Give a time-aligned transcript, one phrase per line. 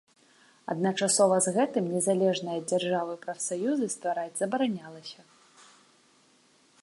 [0.73, 5.21] Адначасова з гэтым, незалежныя ад дзяржавы прафсаюзы ствараць забаранялася.